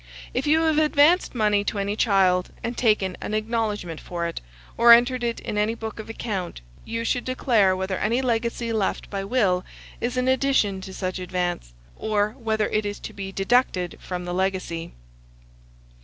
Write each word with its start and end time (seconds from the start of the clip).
If 0.33 0.47
you 0.47 0.61
have 0.61 0.79
advanced 0.79 1.35
money 1.35 1.63
to 1.65 1.77
any 1.77 1.95
child, 1.95 2.49
and 2.63 2.75
taken 2.75 3.15
an 3.21 3.35
acknowledgment 3.35 4.01
for 4.01 4.25
it, 4.25 4.41
or 4.75 4.93
entered 4.93 5.23
it 5.23 5.39
in 5.41 5.59
any 5.59 5.75
book 5.75 5.99
of 5.99 6.09
account, 6.09 6.59
you 6.83 7.03
should 7.05 7.23
declare 7.23 7.75
whether 7.77 7.97
any 7.99 8.19
legacy 8.19 8.73
left 8.73 9.11
by 9.11 9.23
will 9.23 9.63
is 10.01 10.17
in 10.17 10.27
addition 10.27 10.81
to 10.81 10.93
such 10.95 11.19
advance, 11.19 11.73
or 11.95 12.29
whether 12.39 12.67
it 12.69 12.83
is 12.83 12.97
to 12.97 13.13
be 13.13 13.31
deducted 13.31 13.99
from 14.01 14.25
the 14.25 14.33
legacy. 14.33 14.91